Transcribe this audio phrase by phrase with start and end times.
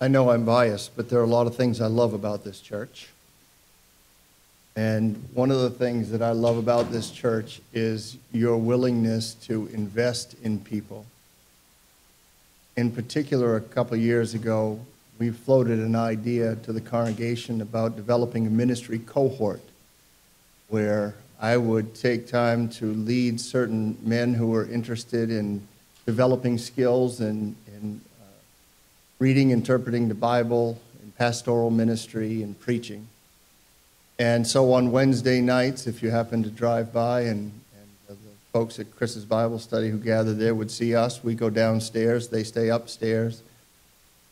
[0.00, 2.60] I know I'm biased, but there are a lot of things I love about this
[2.60, 3.08] church.
[4.76, 9.68] And one of the things that I love about this church is your willingness to
[9.72, 11.06] invest in people.
[12.76, 14.80] In particular, a couple years ago,
[15.20, 19.62] we floated an idea to the congregation about developing a ministry cohort
[20.68, 25.66] where I would take time to lead certain men who were interested in
[26.04, 28.13] developing skills and, uh,
[29.24, 33.08] reading, interpreting the Bible, and pastoral ministry, and preaching.
[34.18, 38.16] And so on Wednesday nights, if you happen to drive by and, and the
[38.52, 42.44] folks at Chris's Bible study who gather there would see us, we go downstairs, they
[42.44, 43.40] stay upstairs.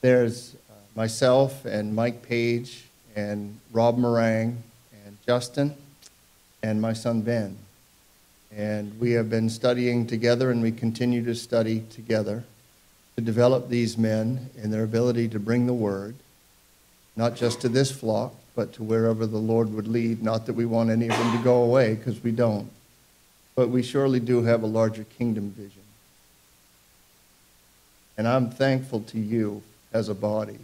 [0.02, 2.84] There's uh, myself and Mike Page
[3.16, 4.56] and Rob Morang
[5.06, 5.74] and Justin
[6.62, 7.56] and my son Ben.
[8.54, 12.44] And we have been studying together and we continue to study together
[13.16, 16.14] to develop these men in their ability to bring the word,
[17.16, 20.22] not just to this flock, but to wherever the Lord would lead.
[20.22, 22.70] Not that we want any of them to go away, because we don't.
[23.54, 25.82] But we surely do have a larger kingdom vision.
[28.16, 30.58] And I'm thankful to you as a body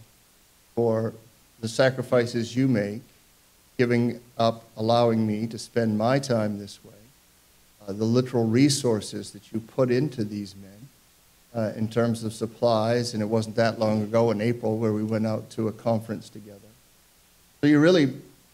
[0.74, 1.12] for
[1.60, 3.02] the sacrifices you make,
[3.76, 6.92] giving up, allowing me to spend my time this way,
[7.86, 10.77] uh, the literal resources that you put into these men.
[11.54, 15.02] Uh, in terms of supplies, and it wasn't that long ago in April where we
[15.02, 16.58] went out to a conference together.
[17.60, 18.12] So you're really,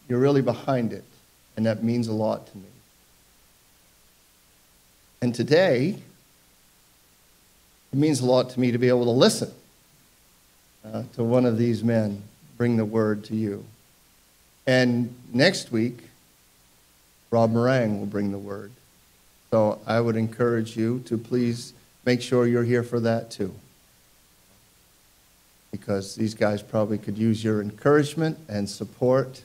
[0.09, 1.03] you're really behind it,
[1.57, 2.69] and that means a lot to me.
[5.21, 5.99] And today,
[7.93, 9.53] it means a lot to me to be able to listen
[10.85, 12.23] uh, to one of these men
[12.57, 13.65] bring the word to you.
[14.69, 15.99] And next week,
[17.33, 18.71] Rob Morang will bring the word.
[19.51, 23.55] So I would encourage you to please make sure you're here for that too
[25.75, 29.43] because these guys probably could use your encouragement and support.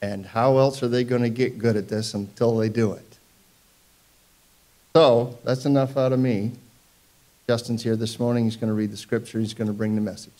[0.00, 3.18] And how else are they going to get good at this until they do it?
[4.94, 6.52] So that's enough out of me.
[7.48, 8.44] Justin's here this morning.
[8.44, 10.32] He's going to read the scripture, he's going to bring the message.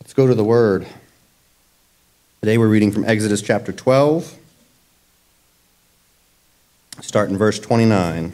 [0.00, 0.86] Let's go to the Word.
[2.46, 4.38] Today we're reading from Exodus chapter 12.
[7.00, 8.32] Start in verse 29.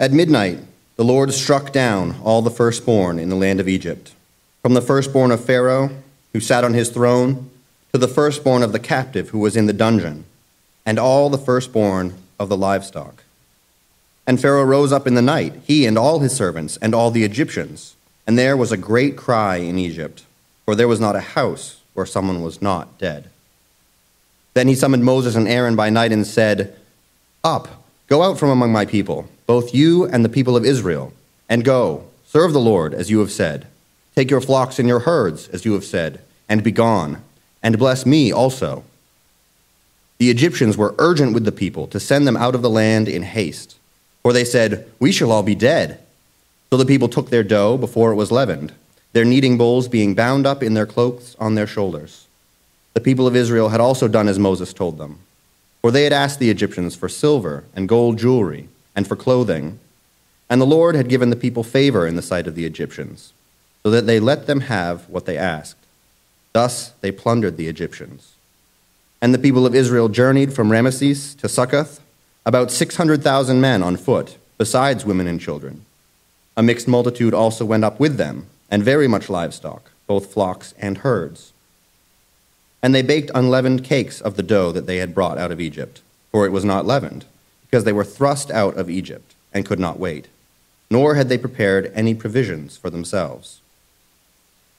[0.00, 0.58] At midnight,
[0.96, 4.12] the Lord struck down all the firstborn in the land of Egypt,
[4.60, 5.90] from the firstborn of Pharaoh,
[6.32, 7.48] who sat on his throne,
[7.92, 10.24] to the firstborn of the captive who was in the dungeon,
[10.84, 13.22] and all the firstborn of the livestock.
[14.26, 17.24] And Pharaoh rose up in the night, he and all his servants, and all the
[17.24, 17.96] Egyptians.
[18.26, 20.24] And there was a great cry in Egypt,
[20.64, 23.28] for there was not a house where someone was not dead.
[24.54, 26.76] Then he summoned Moses and Aaron by night and said,
[27.42, 31.12] Up, go out from among my people, both you and the people of Israel,
[31.48, 33.66] and go, serve the Lord as you have said.
[34.14, 37.22] Take your flocks and your herds, as you have said, and be gone,
[37.62, 38.84] and bless me also.
[40.22, 43.24] The Egyptians were urgent with the people to send them out of the land in
[43.24, 43.76] haste.
[44.22, 45.98] For they said, We shall all be dead.
[46.70, 48.72] So the people took their dough before it was leavened,
[49.14, 52.28] their kneading bowls being bound up in their cloaks on their shoulders.
[52.94, 55.18] The people of Israel had also done as Moses told them.
[55.80, 59.80] For they had asked the Egyptians for silver and gold jewelry and for clothing.
[60.48, 63.32] And the Lord had given the people favor in the sight of the Egyptians,
[63.82, 65.84] so that they let them have what they asked.
[66.52, 68.31] Thus they plundered the Egyptians.
[69.22, 72.00] And the people of Israel journeyed from Ramesses to Succoth
[72.44, 75.86] about 600,000 men on foot, besides women and children.
[76.56, 80.98] A mixed multitude also went up with them, and very much livestock, both flocks and
[80.98, 81.52] herds.
[82.82, 86.02] And they baked unleavened cakes of the dough that they had brought out of Egypt,
[86.32, 87.24] for it was not leavened,
[87.62, 90.26] because they were thrust out of Egypt and could not wait,
[90.90, 93.60] nor had they prepared any provisions for themselves.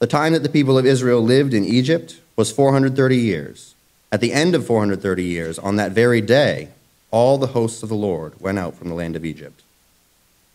[0.00, 3.73] The time that the people of Israel lived in Egypt was 430 years.
[4.14, 6.68] At the end of 430 years, on that very day,
[7.10, 9.64] all the hosts of the Lord went out from the land of Egypt.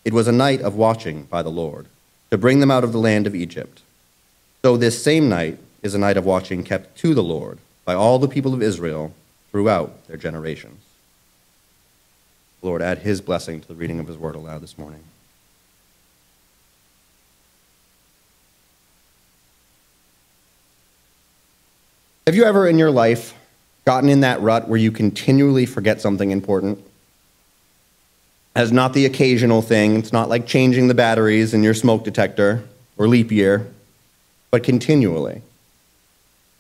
[0.06, 1.88] It was a night of watching by the Lord,
[2.32, 3.82] to bring them out of the land of Egypt.
[4.62, 8.18] So this same night is a night of watching kept to the Lord by all
[8.18, 9.14] the people of Israel
[9.52, 10.82] throughout their generations.
[12.62, 15.04] Lord, add his blessing to the reading of his word aloud this morning.
[22.26, 23.34] Have you ever in your life
[23.90, 26.78] gotten in that rut where you continually forget something important?
[28.60, 29.96] as not the occasional thing.
[29.96, 32.62] It's not like changing the batteries in your smoke detector
[32.98, 33.66] or leap year,
[34.52, 35.42] but continually.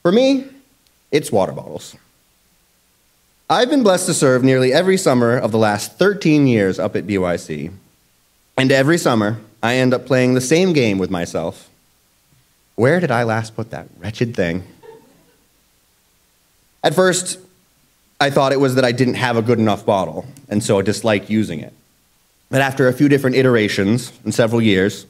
[0.01, 0.45] For me,
[1.11, 1.97] it's water bottles.
[3.49, 7.05] I've been blessed to serve nearly every summer of the last 13 years up at
[7.05, 7.73] BYC.
[8.57, 11.69] And every summer, I end up playing the same game with myself.
[12.75, 14.63] Where did I last put that wretched thing?
[16.83, 17.39] At first,
[18.21, 20.81] I thought it was that I didn't have a good enough bottle, and so I
[20.81, 21.73] disliked using it.
[22.49, 25.05] But after a few different iterations and several years,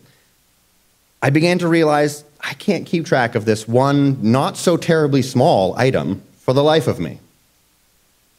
[1.21, 5.77] I began to realize I can't keep track of this one not so terribly small
[5.77, 7.19] item for the life of me.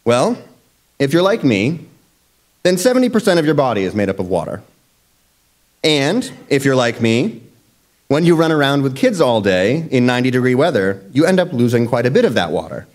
[0.04, 0.38] Well,
[0.98, 1.86] if you're like me,
[2.62, 4.62] then 70% of your body is made up of water.
[5.82, 7.42] And if you're like me,
[8.08, 11.52] when you run around with kids all day in 90 degree weather, you end up
[11.52, 12.86] losing quite a bit of that water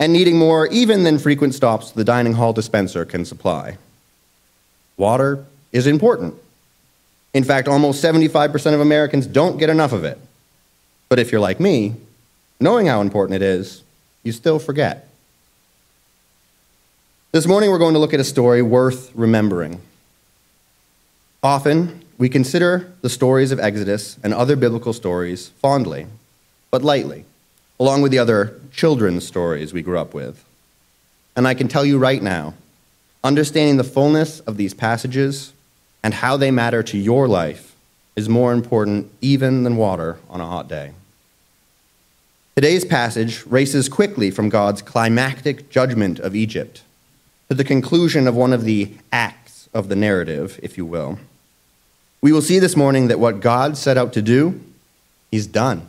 [0.00, 3.76] and needing more even than frequent stops the dining hall dispenser can supply.
[4.96, 6.34] Water is important.
[7.34, 10.18] In fact, almost 75% of Americans don't get enough of it.
[11.10, 11.94] But if you're like me,
[12.58, 13.84] knowing how important it is,
[14.24, 15.06] you still forget.
[17.32, 19.80] This morning, we're going to look at a story worth remembering.
[21.42, 26.06] Often, we consider the stories of Exodus and other biblical stories fondly,
[26.70, 27.24] but lightly,
[27.80, 30.44] along with the other children's stories we grew up with.
[31.34, 32.52] And I can tell you right now,
[33.24, 35.54] understanding the fullness of these passages
[36.02, 37.74] and how they matter to your life
[38.14, 40.92] is more important even than water on a hot day.
[42.54, 46.82] Today's passage races quickly from God's climactic judgment of Egypt
[47.48, 51.18] to the conclusion of one of the acts of the narrative, if you will.
[52.20, 54.60] We will see this morning that what God set out to do,
[55.30, 55.88] He's done.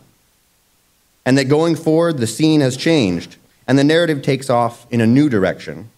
[1.25, 3.37] And that going forward, the scene has changed,
[3.67, 5.89] and the narrative takes off in a new direction.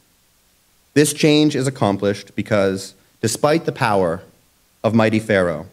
[0.93, 4.21] This change is accomplished because, despite the power
[4.83, 5.67] of mighty Pharaoh,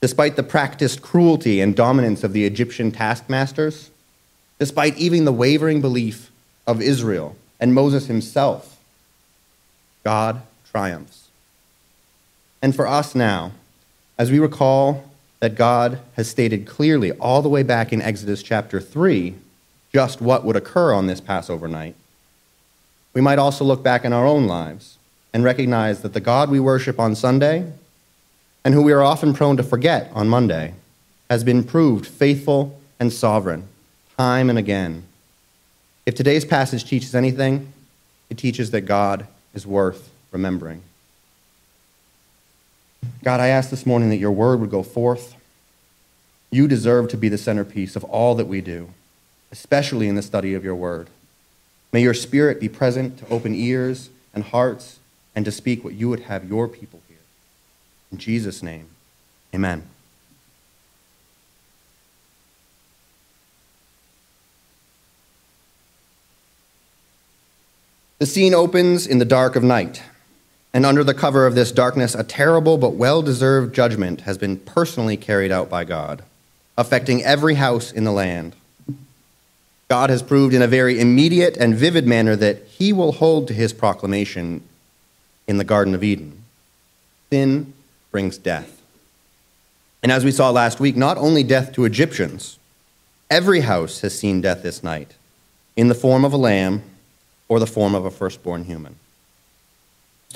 [0.00, 3.90] despite the practiced cruelty and dominance of the Egyptian taskmasters,
[4.58, 6.30] despite even the wavering belief
[6.66, 8.78] of Israel and Moses himself,
[10.04, 11.28] God triumphs.
[12.62, 13.52] And for us now,
[14.18, 15.04] as we recall
[15.40, 19.34] that God has stated clearly all the way back in Exodus chapter 3
[19.92, 21.94] just what would occur on this Passover night,
[23.14, 24.98] we might also look back in our own lives
[25.32, 27.72] and recognize that the God we worship on Sunday
[28.64, 30.74] and who we are often prone to forget on Monday
[31.30, 33.66] has been proved faithful and sovereign
[34.18, 35.02] time and again.
[36.04, 37.72] If today's passage teaches anything,
[38.30, 40.82] it teaches that God is worth remembering.
[43.22, 45.34] God, I ask this morning that your word would go forth.
[46.50, 48.90] You deserve to be the centerpiece of all that we do,
[49.50, 51.08] especially in the study of your word.
[51.92, 54.98] May your spirit be present to open ears and hearts
[55.34, 57.18] and to speak what you would have your people hear.
[58.12, 58.88] In Jesus' name,
[59.54, 59.88] amen.
[68.18, 70.02] The scene opens in the dark of night,
[70.76, 74.58] and under the cover of this darkness, a terrible but well deserved judgment has been
[74.58, 76.22] personally carried out by God,
[76.76, 78.54] affecting every house in the land.
[79.88, 83.54] God has proved in a very immediate and vivid manner that he will hold to
[83.54, 84.62] his proclamation
[85.46, 86.44] in the Garden of Eden.
[87.30, 87.72] Sin
[88.10, 88.82] brings death.
[90.02, 92.58] And as we saw last week, not only death to Egyptians,
[93.30, 95.14] every house has seen death this night
[95.74, 96.82] in the form of a lamb
[97.48, 98.96] or the form of a firstborn human.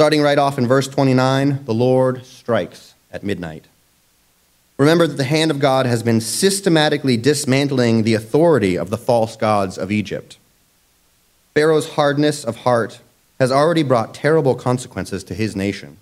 [0.01, 3.67] Starting right off in verse 29, the Lord strikes at midnight.
[4.79, 9.37] Remember that the hand of God has been systematically dismantling the authority of the false
[9.37, 10.39] gods of Egypt.
[11.53, 13.01] Pharaoh's hardness of heart
[13.39, 15.99] has already brought terrible consequences to his nation.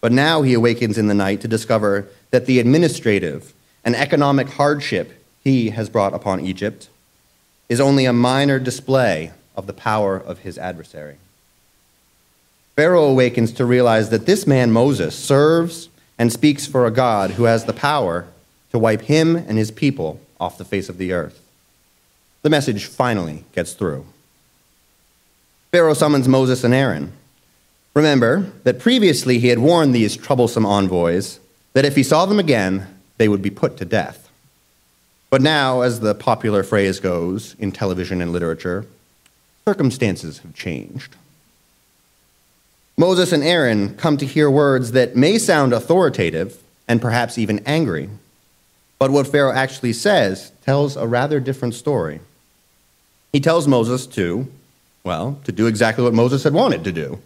[0.00, 3.52] But now he awakens in the night to discover that the administrative
[3.84, 6.88] and economic hardship he has brought upon Egypt
[7.68, 11.18] is only a minor display of the power of his adversary.
[12.76, 15.88] Pharaoh awakens to realize that this man, Moses, serves
[16.18, 18.26] and speaks for a God who has the power
[18.70, 21.40] to wipe him and his people off the face of the earth.
[22.42, 24.04] The message finally gets through.
[25.70, 27.12] Pharaoh summons Moses and Aaron.
[27.94, 31.38] Remember that previously he had warned these troublesome envoys
[31.74, 32.86] that if he saw them again,
[33.18, 34.28] they would be put to death.
[35.30, 38.86] But now, as the popular phrase goes in television and literature,
[39.64, 41.16] circumstances have changed.
[42.96, 48.08] Moses and Aaron come to hear words that may sound authoritative and perhaps even angry,
[48.98, 52.20] but what Pharaoh actually says tells a rather different story.
[53.32, 54.46] He tells Moses to,
[55.02, 57.20] well, to do exactly what Moses had wanted to do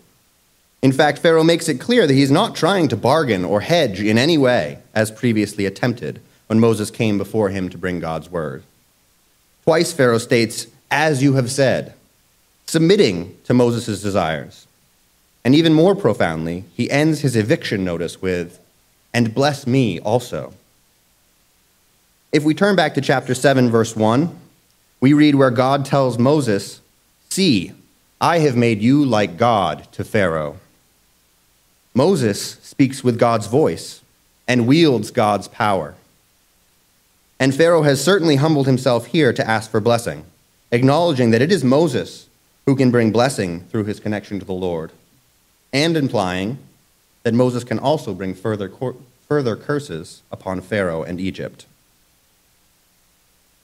[0.81, 4.17] In fact, Pharaoh makes it clear that he's not trying to bargain or hedge in
[4.17, 8.63] any way, as previously attempted when Moses came before him to bring God's word.
[9.65, 11.95] Twice, Pharaoh states, As you have said,
[12.67, 14.67] submitting to Moses' desires.
[15.49, 18.61] And even more profoundly, he ends his eviction notice with,
[19.15, 20.53] And bless me also.
[22.33, 24.39] If we turn back to chapter 7, verse 1,
[25.01, 26.83] we read where God tells Moses,
[27.31, 27.73] See,
[28.21, 30.59] I have made you like God to Pharaoh.
[31.95, 34.03] Moses speaks with God's voice
[34.47, 35.95] and wields God's power.
[37.41, 40.27] And Pharaoh has certainly humbled himself here to ask for blessing,
[40.71, 42.29] acknowledging that it is Moses
[42.67, 44.93] who can bring blessing through his connection to the Lord,
[45.73, 46.59] and implying
[47.23, 48.71] that Moses can also bring further,
[49.27, 51.67] further curses upon Pharaoh and Egypt.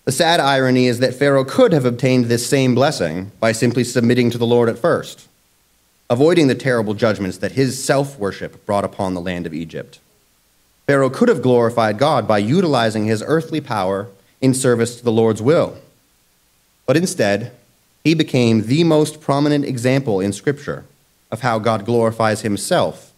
[0.04, 4.30] The sad irony is that Pharaoh could have obtained this same blessing by simply submitting
[4.30, 5.28] to the Lord at first,
[6.10, 10.00] avoiding the terrible judgments that his self worship brought upon the land of Egypt.
[10.86, 14.08] Pharaoh could have glorified God by utilizing his earthly power
[14.42, 15.78] in service to the Lord's will.
[16.84, 17.52] But instead,
[18.02, 20.84] he became the most prominent example in Scripture
[21.34, 23.12] of how God glorifies himself,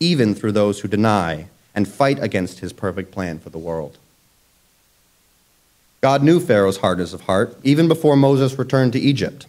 [0.00, 3.98] even through those who deny and fight against his perfect plan for the world.
[6.00, 9.44] God knew Pharaoh's hardness of heart even before Moses returned to Egypt,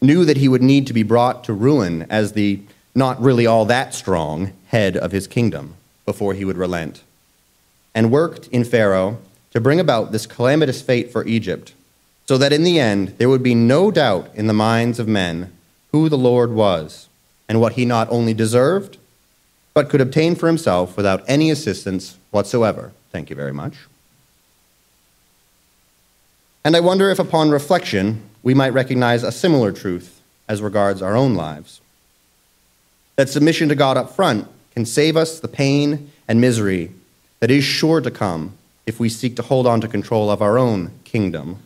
[0.00, 2.60] knew that he would need to be brought to ruin as the
[2.94, 5.74] not really all that strong head of his kingdom
[6.06, 7.02] before he would relent,
[7.96, 9.18] and worked in Pharaoh
[9.50, 11.74] to bring about this calamitous fate for Egypt,
[12.26, 15.52] so that in the end there would be no doubt in the minds of men
[15.90, 17.07] who the Lord was
[17.48, 18.98] and what he not only deserved,
[19.74, 22.92] but could obtain for himself without any assistance whatsoever.
[23.10, 23.74] Thank you very much.
[26.64, 31.16] And I wonder if, upon reflection, we might recognize a similar truth as regards our
[31.16, 31.80] own lives.
[33.16, 36.92] That submission to God up front can save us the pain and misery
[37.40, 38.54] that is sure to come
[38.86, 41.58] if we seek to hold on to control of our own kingdom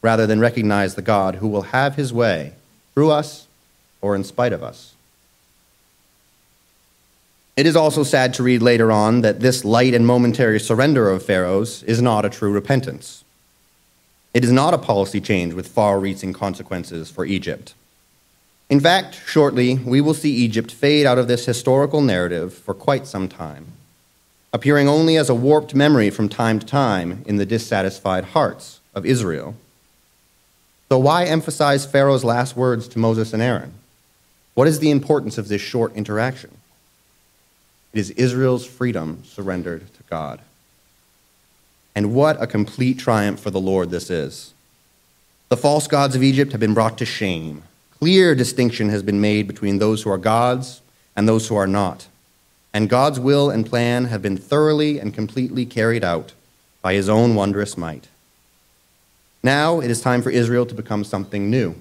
[0.00, 2.52] rather than recognize the God who will have his way
[2.94, 3.46] through us
[4.00, 4.91] or in spite of us.
[7.54, 11.22] It is also sad to read later on that this light and momentary surrender of
[11.22, 13.24] Pharaoh's is not a true repentance.
[14.32, 17.74] It is not a policy change with far reaching consequences for Egypt.
[18.70, 23.06] In fact, shortly, we will see Egypt fade out of this historical narrative for quite
[23.06, 23.66] some time,
[24.50, 29.04] appearing only as a warped memory from time to time in the dissatisfied hearts of
[29.04, 29.54] Israel.
[30.88, 33.74] So, why emphasize Pharaoh's last words to Moses and Aaron?
[34.54, 36.56] What is the importance of this short interaction?
[37.92, 40.40] It is Israel's freedom surrendered to God.
[41.94, 44.54] And what a complete triumph for the Lord this is.
[45.50, 47.64] The false gods of Egypt have been brought to shame.
[47.98, 50.80] Clear distinction has been made between those who are gods
[51.14, 52.06] and those who are not.
[52.72, 56.32] And God's will and plan have been thoroughly and completely carried out
[56.80, 58.08] by his own wondrous might.
[59.42, 61.74] Now it is time for Israel to become something new.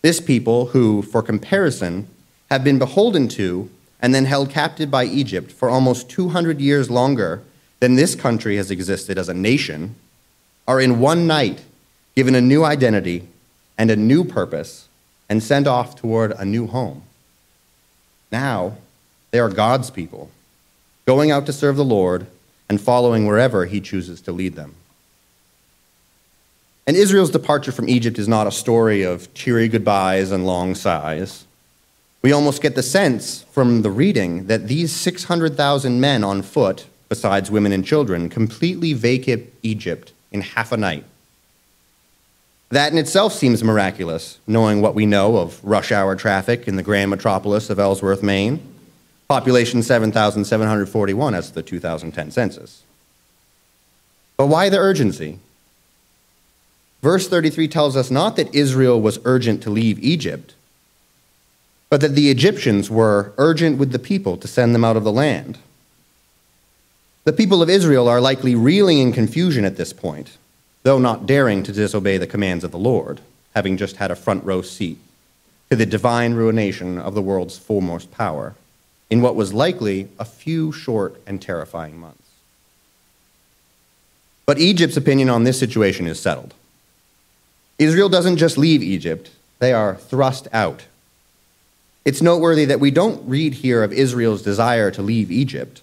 [0.00, 2.08] This people, who, for comparison,
[2.50, 3.68] have been beholden to
[4.00, 7.42] and then held captive by Egypt for almost 200 years longer
[7.80, 9.94] than this country has existed as a nation
[10.66, 11.62] are in one night
[12.14, 13.26] given a new identity
[13.76, 14.88] and a new purpose
[15.28, 17.02] and sent off toward a new home.
[18.30, 18.76] Now,
[19.30, 20.30] they are God's people,
[21.06, 22.26] going out to serve the Lord
[22.68, 24.74] and following wherever He chooses to lead them.
[26.86, 31.44] And Israel's departure from Egypt is not a story of cheery goodbyes and long sighs.
[32.22, 37.50] We almost get the sense from the reading that these 600,000 men on foot besides
[37.50, 41.04] women and children, completely vacate Egypt in half a night.
[42.70, 46.82] That in itself seems miraculous, knowing what we know of rush hour traffic in the
[46.82, 48.60] grand metropolis of Ellsworth, Maine.
[49.26, 52.82] Population 7,741 as the 2010 census.
[54.38, 55.38] But why the urgency?
[57.02, 60.54] Verse 33 tells us not that Israel was urgent to leave Egypt,
[61.90, 65.12] but that the Egyptians were urgent with the people to send them out of the
[65.12, 65.58] land.
[67.24, 70.36] The people of Israel are likely reeling in confusion at this point,
[70.82, 73.20] though not daring to disobey the commands of the Lord,
[73.54, 74.98] having just had a front row seat
[75.70, 78.54] to the divine ruination of the world's foremost power
[79.10, 82.28] in what was likely a few short and terrifying months.
[84.46, 86.54] But Egypt's opinion on this situation is settled.
[87.78, 90.84] Israel doesn't just leave Egypt, they are thrust out.
[92.08, 95.82] It's noteworthy that we don't read here of Israel's desire to leave Egypt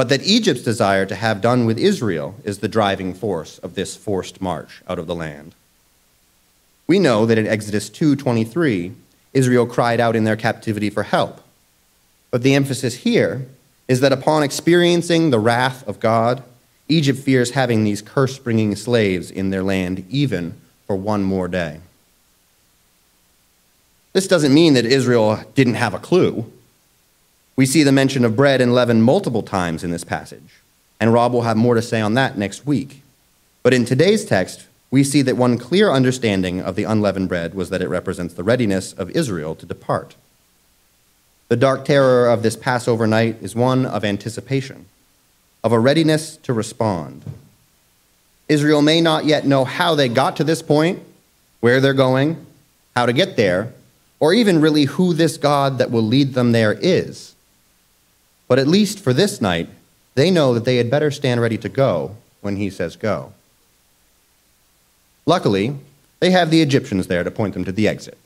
[0.00, 3.96] but that Egypt's desire to have done with Israel is the driving force of this
[3.96, 5.54] forced march out of the land.
[6.86, 8.92] We know that in Exodus 2:23,
[9.34, 11.42] Israel cried out in their captivity for help.
[12.30, 13.46] But the emphasis here
[13.88, 16.42] is that upon experiencing the wrath of God,
[16.88, 20.54] Egypt fears having these curse bringing slaves in their land even
[20.86, 21.80] for one more day.
[24.12, 26.50] This doesn't mean that Israel didn't have a clue.
[27.56, 30.60] We see the mention of bread and leaven multiple times in this passage,
[30.98, 33.02] and Rob will have more to say on that next week.
[33.62, 37.70] But in today's text, we see that one clear understanding of the unleavened bread was
[37.70, 40.16] that it represents the readiness of Israel to depart.
[41.48, 44.86] The dark terror of this Passover night is one of anticipation,
[45.62, 47.24] of a readiness to respond.
[48.48, 51.02] Israel may not yet know how they got to this point,
[51.60, 52.44] where they're going,
[52.96, 53.72] how to get there,
[54.20, 57.34] or even really who this God that will lead them there is.
[58.46, 59.68] But at least for this night,
[60.14, 63.32] they know that they had better stand ready to go when he says go.
[65.24, 65.76] Luckily,
[66.20, 68.18] they have the Egyptians there to point them to the exit.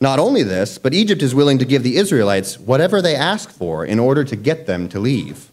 [0.00, 3.84] Not only this, but Egypt is willing to give the Israelites whatever they ask for
[3.84, 5.48] in order to get them to leave.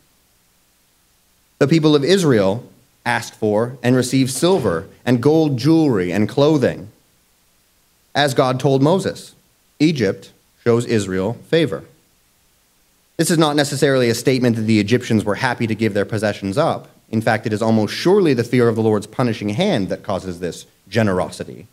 [1.59, 2.67] The people of Israel
[3.05, 6.89] asked for and received silver and gold jewelry and clothing.
[8.13, 9.35] As God told Moses,
[9.79, 10.31] Egypt
[10.63, 11.83] shows Israel favor.
[13.17, 16.57] This is not necessarily a statement that the Egyptians were happy to give their possessions
[16.57, 16.89] up.
[17.09, 20.39] In fact, it is almost surely the fear of the Lord's punishing hand that causes
[20.39, 21.67] this generosity.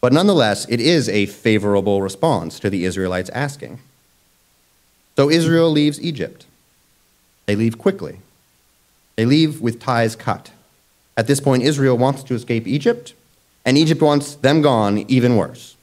[0.00, 3.78] But nonetheless, it is a favorable response to the Israelites asking.
[5.16, 6.46] So Israel leaves Egypt.
[7.46, 8.20] They leave quickly.
[9.16, 10.50] They leave with ties cut.
[11.16, 13.12] At this point, Israel wants to escape Egypt,
[13.64, 15.76] and Egypt wants them gone even worse.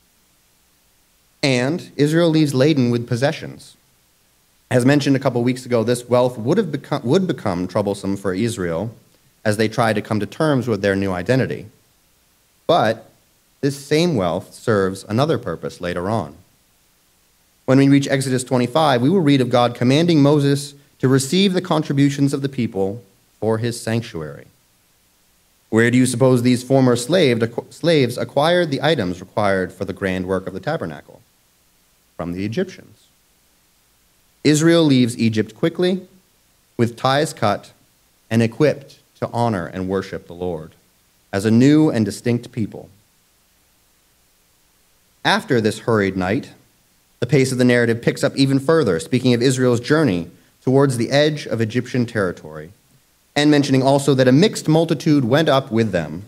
[1.43, 3.75] And Israel leaves laden with possessions.
[4.69, 8.34] As mentioned a couple weeks ago, this wealth would, have become, would become troublesome for
[8.34, 8.93] Israel
[9.46, 11.67] as they tried to come to terms with their new identity.
[12.65, 13.10] But
[13.62, 16.36] this same wealth serves another purpose later on.
[17.65, 21.62] When we reach Exodus 25, we will read of God commanding Moses to receive the
[21.62, 23.04] contributions of the people
[23.39, 24.47] for his sanctuary.
[25.69, 30.47] Where do you suppose these former slaves acquired the items required for the grand work
[30.47, 31.21] of the tabernacle?
[32.15, 33.08] From the Egyptians.
[34.43, 36.08] Israel leaves Egypt quickly,
[36.77, 37.73] with ties cut,
[38.30, 40.71] and equipped to honor and worship the Lord
[41.34, 42.89] as a new and distinct people.
[45.25, 46.53] After this hurried night,
[47.19, 50.30] the pace of the narrative picks up even further, speaking of Israel's journey
[50.62, 52.71] towards the edge of Egyptian territory,
[53.38, 56.23] and mentioning also that a mixed multitude went up with them.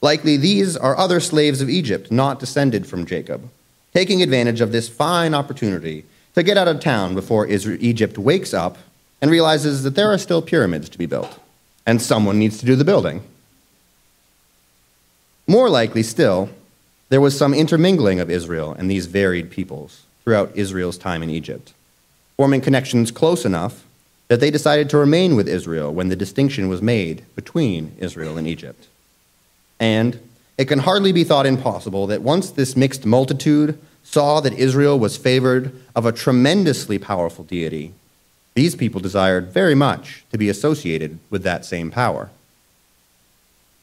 [0.00, 3.50] Likely these are other slaves of Egypt, not descended from Jacob,
[3.92, 6.04] taking advantage of this fine opportunity
[6.36, 8.78] to get out of town before Egypt wakes up
[9.20, 11.40] and realizes that there are still pyramids to be built,
[11.84, 13.24] and someone needs to do the building.
[15.48, 16.50] More likely still,
[17.08, 21.72] there was some intermingling of Israel and these varied peoples throughout Israel's time in Egypt,
[22.36, 23.85] forming connections close enough
[24.28, 28.46] that they decided to remain with Israel when the distinction was made between Israel and
[28.46, 28.88] Egypt.
[29.78, 30.18] And
[30.58, 35.16] it can hardly be thought impossible that once this mixed multitude saw that Israel was
[35.16, 37.92] favored of a tremendously powerful deity,
[38.54, 42.30] these people desired very much to be associated with that same power.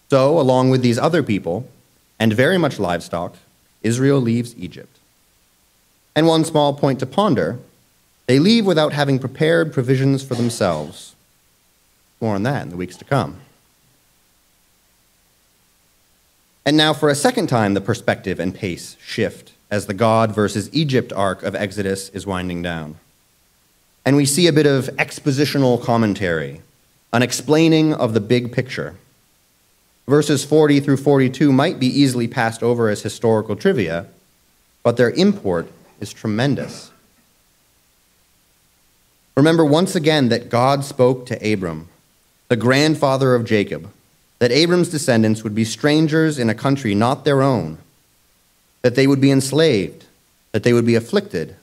[0.10, 1.67] So, along with these other people,
[2.19, 3.36] and very much livestock,
[3.82, 4.97] Israel leaves Egypt.
[6.15, 7.60] And one small point to ponder
[8.25, 11.15] they leave without having prepared provisions for themselves.
[12.21, 13.41] More on that in the weeks to come.
[16.65, 20.69] And now, for a second time, the perspective and pace shift as the God versus
[20.71, 22.95] Egypt arc of Exodus is winding down.
[24.05, 26.62] And we see a bit of expositional commentary,
[27.12, 28.95] an explaining of the big picture.
[30.07, 34.07] Verses 40 through 42 might be easily passed over as historical trivia,
[34.83, 36.92] but their import is tremendous.
[39.35, 41.87] Remember once again that God spoke to Abram,
[42.49, 43.89] the grandfather of Jacob,
[44.39, 47.77] that Abram's descendants would be strangers in a country not their own
[48.83, 50.05] that they would be enslaved,
[50.51, 51.55] that they would be afflicted,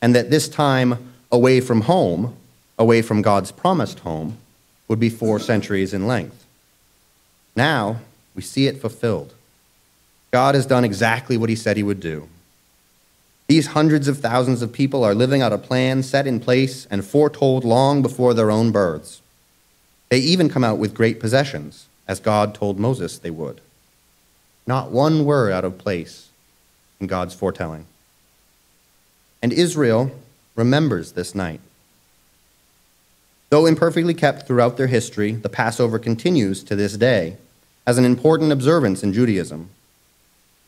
[0.00, 2.36] and that this time away from home,
[2.78, 4.38] away from God's promised home,
[4.86, 6.44] would be four centuries in length.
[7.56, 8.00] Now,
[8.34, 9.34] we see it fulfilled.
[10.30, 12.28] God has done exactly what he said he would do.
[13.50, 17.04] These hundreds of thousands of people are living out a plan set in place and
[17.04, 19.22] foretold long before their own births.
[20.08, 23.60] They even come out with great possessions, as God told Moses they would.
[24.68, 26.28] Not one word out of place
[27.00, 27.86] in God's foretelling.
[29.42, 30.12] And Israel
[30.54, 31.60] remembers this night.
[33.48, 37.36] Though imperfectly kept throughout their history, the Passover continues to this day
[37.84, 39.70] as an important observance in Judaism.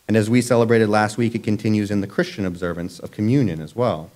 [0.09, 3.77] And as we celebrated last week, it continues in the Christian observance of communion as
[3.77, 4.11] well.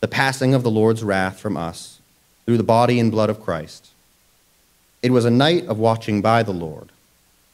[0.00, 2.00] The passing of the Lord's wrath from us
[2.44, 3.90] through the body and blood of Christ.
[5.02, 6.88] It was a night of watching by the Lord,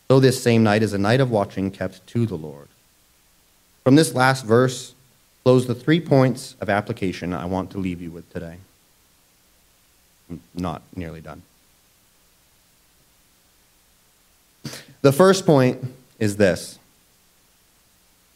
[0.09, 2.69] though this same night is a night of watching kept to the Lord.
[3.85, 4.95] From this last verse
[5.43, 8.59] flows the three points of application I want to leave you with today.
[10.31, 11.43] I'm not nearly done.
[15.03, 15.85] The first point
[16.21, 16.79] is this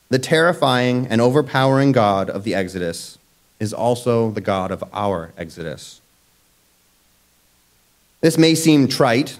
[0.09, 3.19] the terrifying and overpowering God of the Exodus
[3.59, 6.01] is also the God of our Exodus.
[8.21, 9.39] This may seem trite,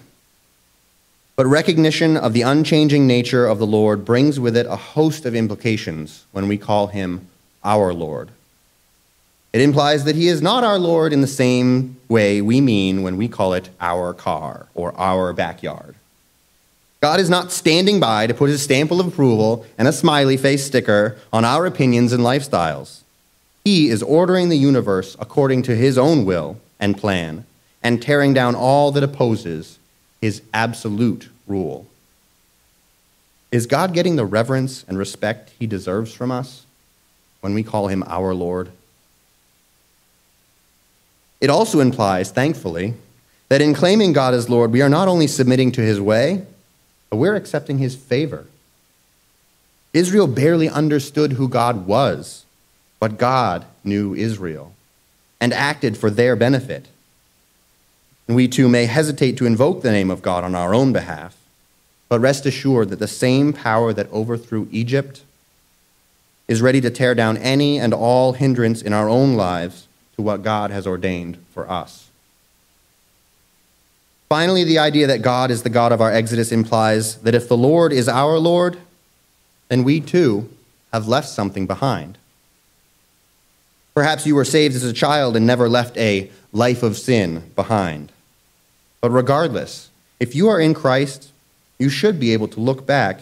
[1.35, 5.35] but recognition of the unchanging nature of the Lord brings with it a host of
[5.35, 7.27] implications when we call him
[7.63, 8.29] our Lord.
[9.53, 13.17] It implies that he is not our Lord in the same way we mean when
[13.17, 15.95] we call it our car or our backyard.
[16.99, 20.65] God is not standing by to put his stamp of approval and a smiley face
[20.65, 23.01] sticker on our opinions and lifestyles.
[23.63, 27.45] He is ordering the universe according to his own will and plan
[27.83, 29.77] and tearing down all that opposes
[30.21, 31.85] his absolute rule.
[33.51, 36.65] Is God getting the reverence and respect he deserves from us
[37.41, 38.71] when we call him our Lord?
[41.39, 42.95] It also implies, thankfully,
[43.49, 46.45] that in claiming God as Lord, we are not only submitting to his way,
[47.15, 48.45] we're accepting his favor.
[49.93, 52.45] Israel barely understood who God was,
[52.99, 54.73] but God knew Israel
[55.39, 56.87] and acted for their benefit.
[58.27, 61.37] And we too may hesitate to invoke the name of God on our own behalf,
[62.09, 65.21] but rest assured that the same power that overthrew Egypt
[66.47, 70.43] is ready to tear down any and all hindrance in our own lives to what
[70.43, 72.06] God has ordained for us.
[74.29, 77.55] Finally, the idea that God is the God of our Exodus implies that if the
[77.55, 78.77] Lord is our Lord,
[79.69, 80.49] then we too
[80.91, 82.17] have left something behind.
[83.93, 88.11] Perhaps you were saved as a child and never left a life of sin behind.
[89.01, 91.31] But regardless, if you are in Christ,
[91.79, 93.21] you should be able to look back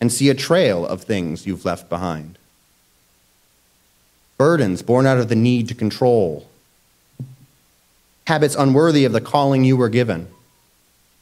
[0.00, 2.38] and see a trail of things you've left behind.
[4.36, 6.48] Burdens born out of the need to control,
[8.26, 10.28] habits unworthy of the calling you were given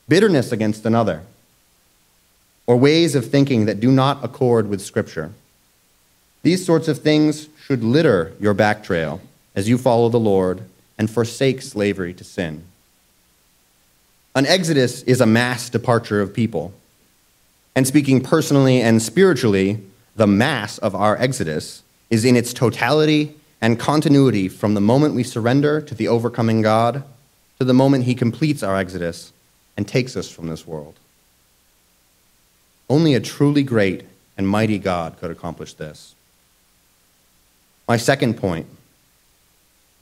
[0.08, 1.22] bitterness against another,
[2.66, 5.32] or ways of thinking that do not accord with Scripture.
[6.42, 9.20] These sorts of things should litter your back trail
[9.54, 10.62] as you follow the Lord
[10.96, 12.64] and forsake slavery to sin.
[14.34, 16.72] An exodus is a mass departure of people.
[17.74, 19.80] And speaking personally and spiritually,
[20.16, 25.22] the mass of our exodus is in its totality and continuity from the moment we
[25.22, 27.02] surrender to the overcoming God
[27.58, 29.32] to the moment He completes our exodus
[29.78, 30.96] and takes us from this world.
[32.90, 34.04] Only a truly great
[34.36, 36.16] and mighty God could accomplish this.
[37.86, 38.66] My second point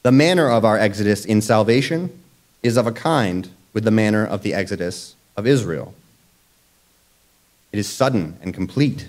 [0.03, 2.11] the manner of our exodus in salvation
[2.63, 5.93] is of a kind with the manner of the exodus of Israel.
[7.71, 9.09] It is sudden and complete.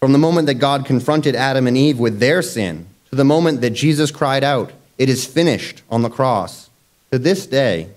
[0.00, 3.60] From the moment that God confronted Adam and Eve with their sin to the moment
[3.60, 6.68] that Jesus cried out, It is finished on the cross,
[7.12, 7.90] to this day,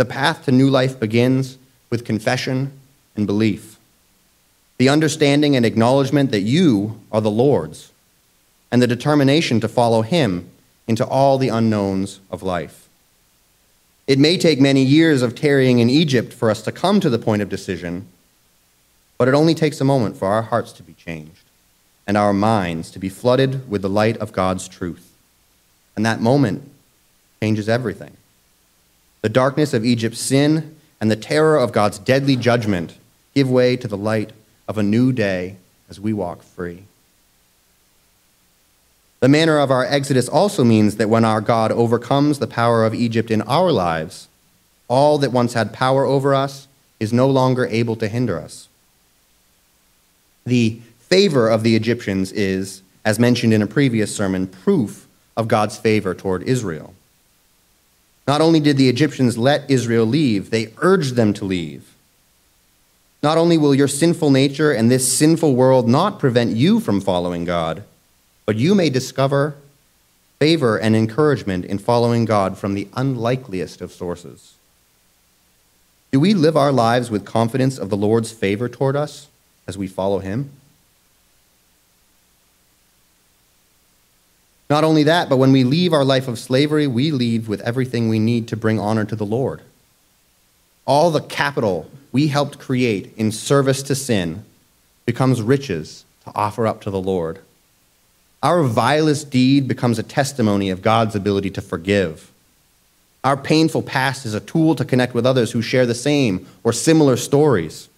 [0.00, 1.58] the path to new life begins
[1.90, 2.72] with confession
[3.14, 3.78] and belief,
[4.78, 7.92] the understanding and acknowledgement that you are the Lord's,
[8.72, 10.48] and the determination to follow Him
[10.88, 12.88] into all the unknowns of life.
[14.06, 17.18] It may take many years of tarrying in Egypt for us to come to the
[17.18, 18.06] point of decision,
[19.18, 21.44] but it only takes a moment for our hearts to be changed
[22.06, 25.12] and our minds to be flooded with the light of God's truth.
[25.94, 26.70] And that moment
[27.42, 28.16] changes everything.
[29.22, 32.96] The darkness of Egypt's sin and the terror of God's deadly judgment
[33.34, 34.32] give way to the light
[34.66, 35.56] of a new day
[35.88, 36.84] as we walk free.
[39.20, 42.94] The manner of our exodus also means that when our God overcomes the power of
[42.94, 44.28] Egypt in our lives,
[44.88, 46.66] all that once had power over us
[46.98, 48.68] is no longer able to hinder us.
[50.46, 55.06] The favor of the Egyptians is, as mentioned in a previous sermon, proof
[55.36, 56.94] of God's favor toward Israel.
[58.26, 61.94] Not only did the Egyptians let Israel leave, they urged them to leave.
[63.22, 67.44] Not only will your sinful nature and this sinful world not prevent you from following
[67.44, 67.84] God,
[68.46, 69.56] but you may discover
[70.38, 74.54] favor and encouragement in following God from the unlikeliest of sources.
[76.12, 79.28] Do we live our lives with confidence of the Lord's favor toward us
[79.68, 80.50] as we follow Him?
[84.70, 88.08] Not only that, but when we leave our life of slavery, we leave with everything
[88.08, 89.62] we need to bring honor to the Lord.
[90.86, 94.44] All the capital we helped create in service to sin
[95.04, 97.40] becomes riches to offer up to the Lord.
[98.44, 102.30] Our vilest deed becomes a testimony of God's ability to forgive.
[103.24, 106.72] Our painful past is a tool to connect with others who share the same or
[106.72, 107.88] similar stories.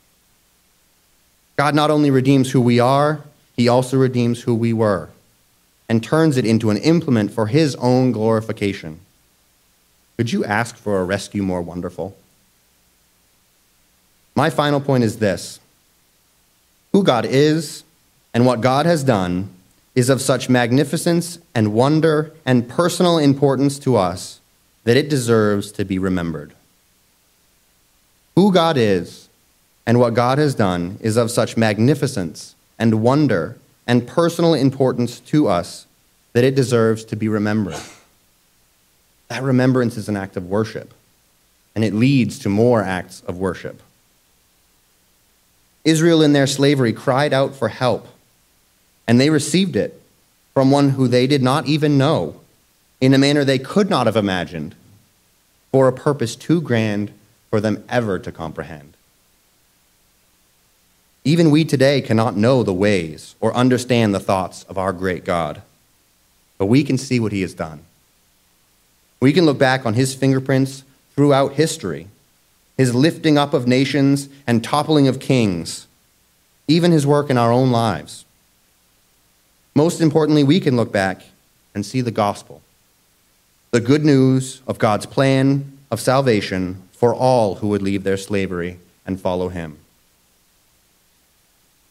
[1.57, 3.21] God not only redeems who we are,
[3.57, 5.11] he also redeems who we were
[5.93, 8.99] and turns it into an implement for his own glorification.
[10.17, 12.17] Could you ask for a rescue more wonderful?
[14.35, 15.61] My final point is this
[16.95, 17.85] who God is
[18.33, 19.51] and what God has done
[19.95, 24.41] is of such magnificence and wonder and personal importance to us
[24.85, 26.55] that it deserves to be remembered.
[28.35, 29.29] Who God is
[29.87, 35.49] and what God has done is of such magnificence and wonder and personal importance to
[35.49, 35.87] us
[36.33, 37.81] that it deserves to be remembered.
[39.29, 40.92] That remembrance is an act of worship,
[41.75, 43.83] and it leads to more acts of worship.
[45.85, 48.07] Israel, in their slavery, cried out for help,
[49.07, 50.01] and they received it
[50.55, 52.40] from one who they did not even know
[53.01, 54.75] in a manner they could not have imagined
[55.73, 57.11] for a purpose too grand
[57.51, 58.92] for them ever to comprehend.
[61.25, 65.63] Even we today cannot know the ways or understand the thoughts of our great God,
[66.59, 67.85] but we can see what he has done.
[69.21, 70.83] We can look back on his fingerprints
[71.15, 72.09] throughout history,
[72.77, 75.87] his lifting up of nations and toppling of kings,
[76.67, 78.25] even his work in our own lives.
[79.77, 81.23] Most importantly, we can look back
[81.73, 82.63] and see the gospel,
[83.71, 88.81] the good news of God's plan of salvation for all who would leave their slavery
[89.07, 89.79] and follow him.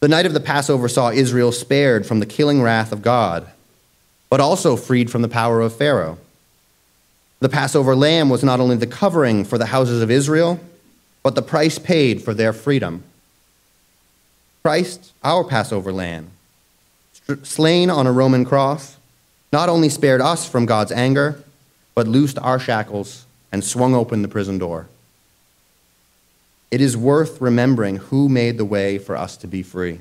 [0.01, 3.47] The night of the Passover saw Israel spared from the killing wrath of God,
[4.31, 6.17] but also freed from the power of Pharaoh.
[7.39, 10.59] The Passover lamb was not only the covering for the houses of Israel,
[11.21, 13.03] but the price paid for their freedom.
[14.63, 16.31] Christ, our Passover lamb,
[17.43, 18.97] slain on a Roman cross,
[19.53, 21.43] not only spared us from God's anger,
[21.93, 24.87] but loosed our shackles and swung open the prison door.
[26.71, 29.99] It is worth remembering who made the way for us to be free.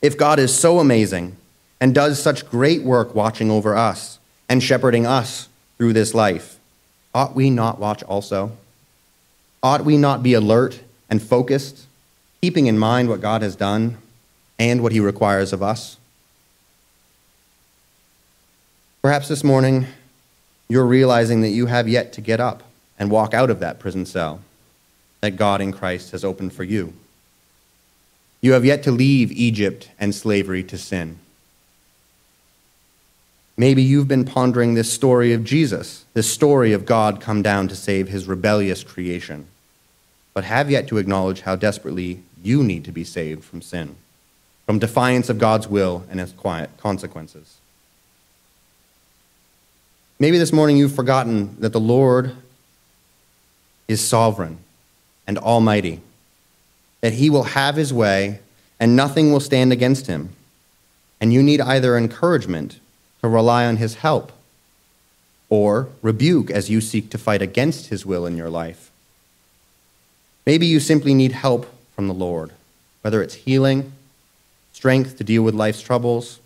[0.00, 1.36] If God is so amazing
[1.78, 4.18] and does such great work watching over us
[4.48, 6.58] and shepherding us through this life,
[7.14, 8.52] ought we not watch also?
[9.62, 11.86] Ought we not be alert and focused,
[12.40, 13.98] keeping in mind what God has done
[14.58, 15.98] and what he requires of us?
[19.02, 19.86] Perhaps this morning
[20.68, 22.62] you're realizing that you have yet to get up
[22.98, 24.40] and walk out of that prison cell
[25.26, 26.92] that God in Christ has opened for you.
[28.40, 31.18] You have yet to leave Egypt and slavery to sin.
[33.56, 37.74] Maybe you've been pondering this story of Jesus, this story of God come down to
[37.74, 39.48] save his rebellious creation,
[40.32, 43.96] but have yet to acknowledge how desperately you need to be saved from sin,
[44.64, 47.56] from defiance of God's will and its quiet consequences.
[50.20, 52.36] Maybe this morning you've forgotten that the Lord
[53.88, 54.58] is sovereign
[55.26, 56.00] and almighty,
[57.00, 58.40] that he will have his way
[58.78, 60.30] and nothing will stand against him.
[61.20, 62.78] And you need either encouragement
[63.22, 64.32] to rely on his help
[65.48, 68.90] or rebuke as you seek to fight against his will in your life.
[70.44, 72.52] Maybe you simply need help from the Lord,
[73.02, 73.92] whether it's healing,
[74.72, 76.38] strength to deal with life's troubles,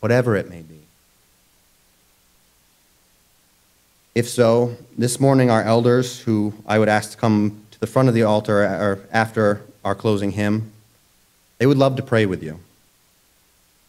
[0.00, 0.80] whatever it may be.
[4.14, 8.08] If so, this morning our elders, who I would ask to come to the front
[8.08, 10.72] of the altar uh, or after our closing hymn,
[11.58, 12.60] they would love to pray with you.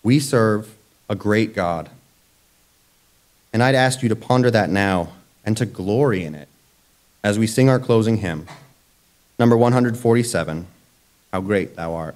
[0.04, 0.76] We serve
[1.10, 1.90] a great God.
[3.52, 6.48] And I'd ask you to ponder that now and to glory in it
[7.24, 8.48] as we sing our closing hymn,
[9.38, 10.68] number 147
[11.34, 12.16] How Great Thou Art.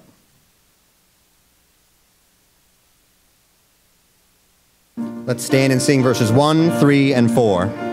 [4.96, 7.83] Let's stand and sing verses 1, 3, and 4.